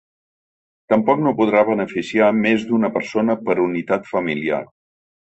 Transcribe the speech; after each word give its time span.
Tampoc 0.93 1.19
no 1.25 1.33
podrà 1.41 1.61
beneficiar 1.67 2.29
més 2.45 2.65
d’una 2.71 2.91
persona 2.97 3.37
per 3.51 3.57
unitat 3.67 4.11
familiar. 4.15 4.65